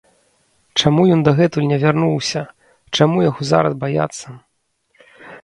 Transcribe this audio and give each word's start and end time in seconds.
Чаму 0.81 1.03
ён 1.15 1.21
дагэтуль 1.27 1.67
не 1.73 1.77
вярнуўся, 1.83 2.41
чаго 2.99 3.17
яму 3.29 3.41
зараз 3.53 3.73
баяцца? 3.87 4.27